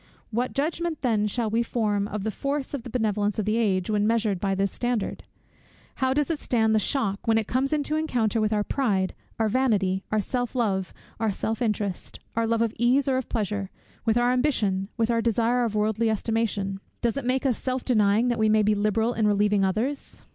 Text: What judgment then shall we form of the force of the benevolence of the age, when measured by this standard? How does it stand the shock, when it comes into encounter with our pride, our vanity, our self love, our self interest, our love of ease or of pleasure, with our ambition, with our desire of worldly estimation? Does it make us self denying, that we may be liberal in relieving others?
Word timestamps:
What 0.31 0.53
judgment 0.53 1.03
then 1.03 1.27
shall 1.27 1.47
we 1.51 1.61
form 1.61 2.07
of 2.07 2.23
the 2.23 2.31
force 2.31 2.73
of 2.73 2.81
the 2.81 2.89
benevolence 2.89 3.37
of 3.37 3.45
the 3.45 3.57
age, 3.57 3.87
when 3.87 4.07
measured 4.07 4.39
by 4.39 4.55
this 4.55 4.71
standard? 4.73 5.25
How 5.97 6.11
does 6.11 6.31
it 6.31 6.39
stand 6.39 6.73
the 6.73 6.79
shock, 6.79 7.27
when 7.27 7.37
it 7.37 7.45
comes 7.45 7.71
into 7.71 7.95
encounter 7.95 8.41
with 8.41 8.51
our 8.51 8.63
pride, 8.63 9.13
our 9.37 9.47
vanity, 9.47 10.03
our 10.11 10.19
self 10.19 10.55
love, 10.55 10.91
our 11.19 11.31
self 11.31 11.61
interest, 11.61 12.19
our 12.35 12.47
love 12.47 12.63
of 12.63 12.73
ease 12.79 13.07
or 13.07 13.17
of 13.17 13.29
pleasure, 13.29 13.69
with 14.03 14.17
our 14.17 14.31
ambition, 14.31 14.89
with 14.97 15.11
our 15.11 15.21
desire 15.21 15.63
of 15.65 15.75
worldly 15.75 16.09
estimation? 16.09 16.79
Does 17.03 17.15
it 17.15 17.23
make 17.23 17.45
us 17.45 17.55
self 17.59 17.85
denying, 17.85 18.29
that 18.29 18.39
we 18.39 18.49
may 18.49 18.63
be 18.63 18.73
liberal 18.73 19.13
in 19.13 19.27
relieving 19.27 19.63
others? 19.63 20.23